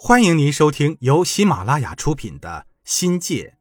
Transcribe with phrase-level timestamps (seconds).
[0.00, 3.56] 欢迎您收听由喜马拉雅出品的《新界》，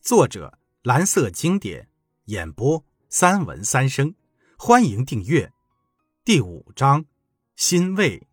[0.00, 1.88] 作者蓝色经典，
[2.26, 4.14] 演播三文三生。
[4.56, 5.50] 欢迎订阅。
[6.24, 7.06] 第五章：
[7.56, 8.28] 欣慰。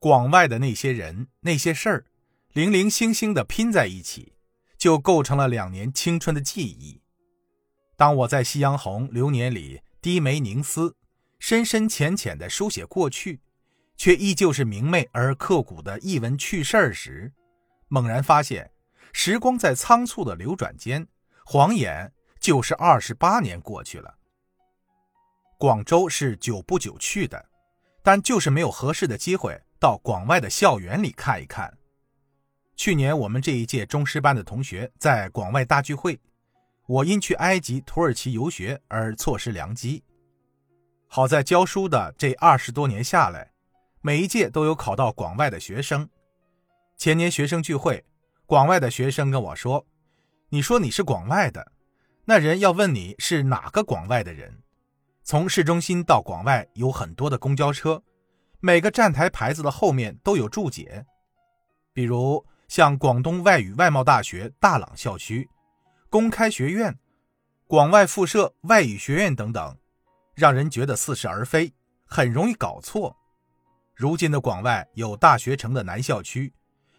[0.00, 2.06] 广外的那些人、那些事儿，
[2.52, 4.32] 零零星星的拼在一起，
[4.76, 7.00] 就构成了两年青春的记忆。
[7.96, 10.96] 当我在夕阳红流年里低眉凝思，
[11.38, 13.38] 深深浅浅的书写过去。
[13.96, 17.32] 却依旧是明媚而刻骨的一文趣事儿时，
[17.88, 18.70] 猛然发现，
[19.12, 21.06] 时光在仓促的流转间，
[21.44, 24.14] 晃眼就是二十八年过去了。
[25.58, 27.48] 广州是久不久去的，
[28.02, 31.72] 但就是没有合适的机会到广外的校园里看一看。
[32.76, 36.20] 去年我们这一届中师班的同学在广外大聚会，
[36.86, 40.02] 我因去埃及、土耳其游学而错失良机。
[41.06, 43.53] 好在教书的这二十多年下来。
[44.06, 46.06] 每一届都有考到广外的学生。
[46.98, 48.04] 前年学生聚会，
[48.44, 49.86] 广外的学生跟我说
[50.50, 51.72] ：“你说你是广外的，
[52.26, 54.62] 那人要问你是哪个广外的人。
[55.22, 58.02] 从市中心到广外有很多的公交车，
[58.60, 61.06] 每个站台牌子的后面都有注解，
[61.94, 65.48] 比如像广东外语外贸大学大朗校区、
[66.10, 66.94] 公开学院、
[67.66, 69.74] 广外附设外语学院等等，
[70.34, 71.72] 让人觉得似是而非，
[72.04, 73.16] 很容易搞错。”
[73.94, 76.52] 如今的广外有大学城的南校区，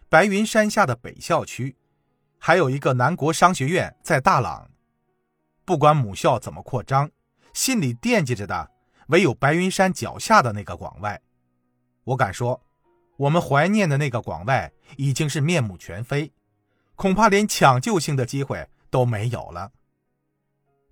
[0.08, 1.76] 白云山下的北校区，
[2.38, 4.70] 还有一个南国商学院在大朗。
[5.66, 7.10] 不管母校怎么扩张，
[7.52, 8.70] 心里惦记着的
[9.08, 11.20] 唯有白云山脚下的那个广外。
[12.04, 12.62] 我敢说，
[13.18, 16.32] 我们怀念的那个广外已经是面目全非，
[16.94, 19.70] 恐怕连抢救性的机会都没有了。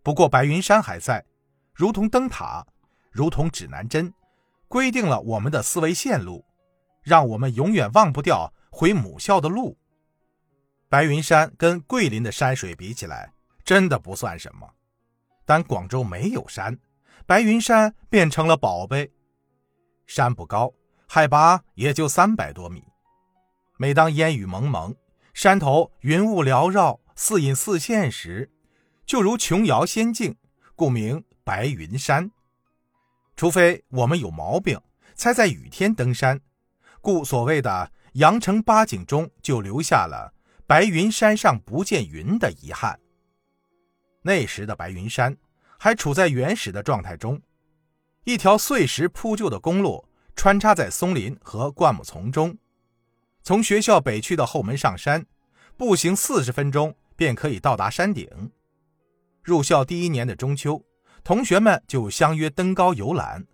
[0.02, 1.24] 不过白云山还在，
[1.72, 2.66] 如同灯塔，
[3.10, 4.12] 如同指南针。
[4.74, 6.44] 规定了我们的思维线路，
[7.00, 9.78] 让我们永远忘不掉回母校的路。
[10.88, 13.32] 白云山跟桂林的山水比起来，
[13.64, 14.68] 真的不算什么。
[15.44, 16.76] 但广州没有山，
[17.24, 19.12] 白云山变成了宝贝。
[20.08, 20.74] 山不高，
[21.06, 22.82] 海拔也就三百多米。
[23.76, 24.92] 每当烟雨蒙蒙，
[25.34, 28.50] 山头云雾缭绕，似隐似现时，
[29.06, 30.36] 就如琼瑶仙境，
[30.74, 32.32] 故名白云山。
[33.36, 34.80] 除非我们有毛病，
[35.14, 36.40] 才在雨天登山，
[37.00, 40.32] 故所谓的阳城八景中就留下了
[40.66, 42.98] 白云山上不见云的遗憾。
[44.22, 45.36] 那时的白云山
[45.78, 47.42] 还处在原始的状态中，
[48.24, 52.56] 一条碎石铺就的公路穿插在松林和灌木丛中。
[53.42, 55.26] 从学校北区的后门上山，
[55.76, 58.50] 步行四十分钟便可以到达山顶。
[59.42, 60.82] 入校第一年的中秋。
[61.24, 63.46] 同学们就相约登高游览，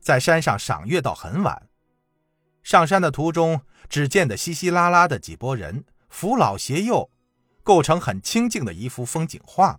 [0.00, 1.68] 在山上赏月到很晚。
[2.62, 3.60] 上山的途中，
[3.90, 7.10] 只见得稀稀拉拉的几拨人，扶老携幼，
[7.62, 9.78] 构成很清静的一幅风景画。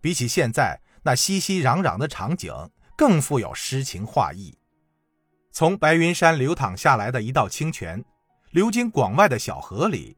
[0.00, 2.52] 比起现在那熙熙攘攘的场景，
[2.96, 4.58] 更富有诗情画意。
[5.52, 8.04] 从白云山流淌下来的一道清泉，
[8.50, 10.16] 流经广外的小河里，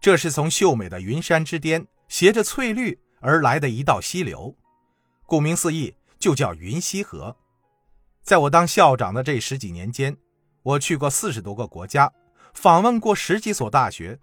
[0.00, 4.56] 这是从秀美的云山之巅携着翠绿而来的一道溪流。
[5.26, 7.36] 顾名思义，就叫云溪河。
[8.22, 10.16] 在我当校长的这十几年间，
[10.62, 12.12] 我去过四十多个国家，
[12.54, 14.18] 访问过十几所大学，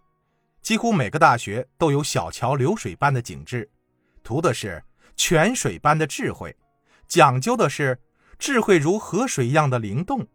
[0.61, 3.69] 几乎每个大学都有小桥流水般的景致，
[4.23, 4.83] 图的是
[5.15, 6.55] 泉水般的智慧，
[7.07, 7.99] 讲究的是
[8.39, 10.27] 智慧如河水一样的灵动。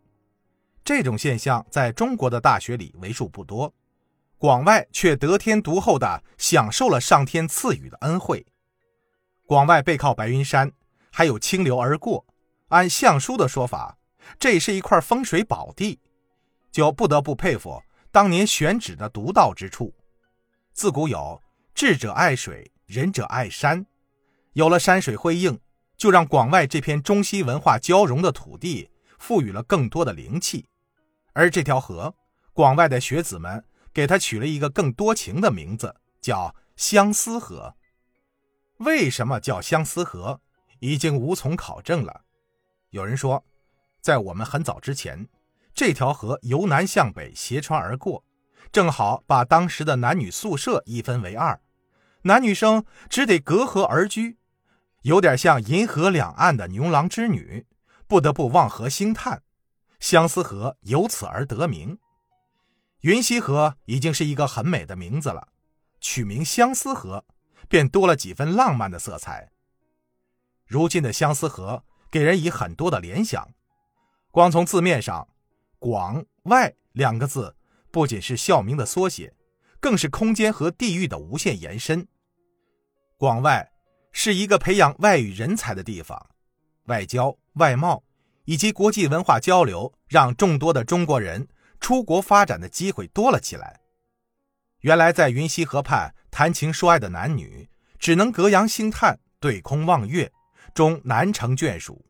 [0.85, 3.75] 这种现象在中国的大学里为数不多，
[4.39, 8.47] 广外却得天独厚地享受了上天赐予的恩惠。
[9.47, 10.73] 广外背靠白云山，
[11.13, 12.27] 还有清流而过。
[12.69, 13.97] 按相书的说法，
[14.41, 16.01] 这是一块风水宝地，
[16.73, 17.81] 就不得不佩服
[18.11, 19.95] 当年选址的独到之处。
[20.73, 21.41] 自古有
[21.73, 23.87] 智者爱水，仁者爱山，
[24.55, 25.61] 有了山水辉映，
[25.97, 28.91] 就让广外这片中西文化交融的土地
[29.21, 30.67] 赋予了更多的灵气。
[31.35, 32.13] 而这条河，
[32.53, 37.77] 广外的学子们给它取了一个更多情的名字，叫相思河。
[38.79, 40.41] 为什么叫相思河，
[40.81, 42.23] 已经无从考证了。
[42.91, 43.45] 有人说，
[44.01, 45.29] 在我们很早之前，
[45.75, 48.25] 这条河由南向北斜穿而过，
[48.71, 51.61] 正好把当时的男女宿舍一分为二，
[52.23, 54.39] 男女生只得隔河而居，
[55.03, 57.67] 有点像银河两岸的牛郎织女，
[58.07, 59.43] 不得不望河兴叹。
[59.99, 61.99] 相思河由此而得名。
[63.01, 65.49] 云溪河已经是一个很美的名字了，
[66.01, 67.25] 取名相思河。
[67.69, 69.51] 便多了几分浪漫的色彩。
[70.67, 73.49] 如今的相思河给人以很多的联想，
[74.31, 75.29] 光从字面上
[75.79, 77.57] ，“广外”两个字
[77.91, 79.35] 不仅是校名的缩写，
[79.81, 82.09] 更是空间和地域的无限延伸。
[83.17, 83.71] 广外
[84.11, 86.31] 是一个培养外语人才的地方，
[86.87, 88.03] 外交、外贸
[88.45, 91.49] 以及国际文化交流，让众多的中国人
[91.79, 93.81] 出国发展的机会多了起来。
[94.81, 97.67] 原来在云溪河畔谈情说爱的男女，
[97.99, 100.31] 只能隔洋兴叹、对空望月，
[100.75, 102.05] 终难成眷属。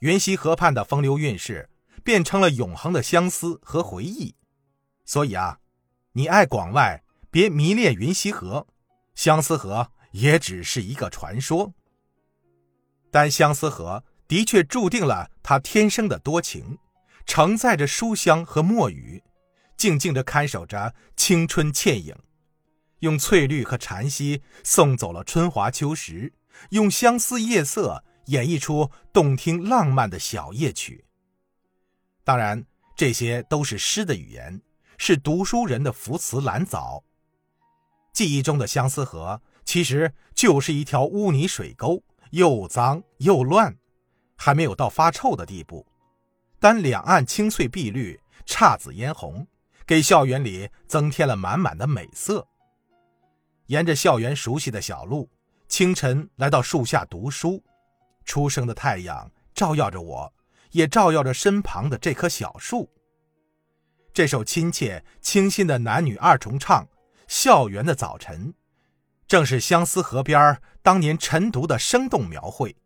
[0.00, 1.68] 云溪河畔的风流韵事，
[2.02, 4.34] 变成了永恒的相思和回忆。
[5.04, 5.58] 所以啊，
[6.12, 8.66] 你爱广外，别迷恋云溪河，
[9.14, 11.74] 相思河也只是一个传说。
[13.10, 16.78] 但相思河的确注定了他天生的多情，
[17.26, 19.22] 承载着书香和墨雨，
[19.76, 22.16] 静静地看守着青春倩影，
[23.02, 26.32] 用翠绿和禅息送走了春华秋实，
[26.70, 31.04] 用相思夜色演绎出动听浪漫的小夜曲。
[32.24, 32.64] 当然，
[32.96, 34.60] 这些都是诗的语言。
[35.04, 37.02] 是读书人的浮词蓝藻。
[38.12, 43.76] 记忆中的相思河其实就是一条污泥水沟，又脏又乱，
[44.36, 45.84] 还没有到发臭的地步。
[46.60, 49.44] 但两岸青翠碧绿，姹紫嫣红，
[49.84, 52.46] 给校园里增添了满满的美色。
[53.66, 55.30] 沿着校园熟悉的小路，
[55.68, 57.62] 清晨来到树下读书，
[58.24, 60.32] 初升的太阳照耀着我，
[60.72, 62.90] 也照耀着身旁的这棵小树。
[64.12, 66.84] 这首亲切清新的男女二重唱
[67.26, 68.48] 《校园的早晨》，
[69.26, 72.76] 正是相思河边当年晨读的生动描绘。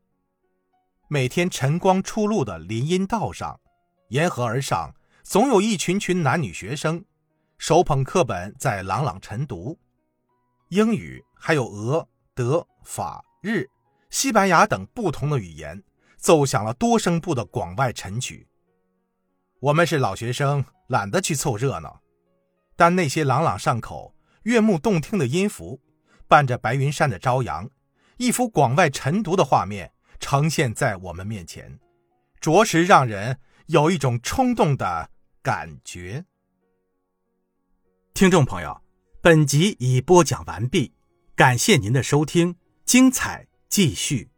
[1.08, 3.58] 每天晨光初露的林荫道上，
[4.10, 4.94] 沿河而上，
[5.24, 7.04] 总有一群群男女学生，
[7.58, 9.78] 手捧课本在朗朗晨读。
[10.68, 13.66] 英语还有俄、德、法、日、
[14.10, 15.82] 西班牙等不同的语言，
[16.16, 18.48] 奏响了多声部的广外晨曲。
[19.60, 20.64] 我们是老学生。
[20.88, 22.00] 懒得去凑热闹，
[22.76, 24.14] 但那些朗朗上口、
[24.44, 25.80] 悦目动听的音符，
[26.28, 27.68] 伴着白云山的朝阳，
[28.18, 31.80] 一幅广外晨读的画面呈现在我们面前，
[32.40, 35.10] 着实让人有一种冲动的
[35.42, 36.24] 感觉。
[38.14, 38.80] 听众朋友，
[39.26, 40.92] 本集已播讲完毕，
[41.34, 44.28] 感谢您的收听，精彩继续。